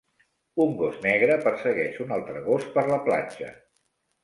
Un 0.63 0.71
gos 0.79 0.97
negre 1.03 1.35
persegueix 1.43 2.01
un 2.07 2.15
altre 2.17 2.43
gos 2.49 2.67
per 2.79 2.87
la 2.91 3.01
platja. 3.11 3.55